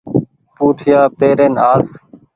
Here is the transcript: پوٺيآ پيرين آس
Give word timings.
پوٺيآ 0.55 1.01
پيرين 1.17 1.53
آس 1.73 1.87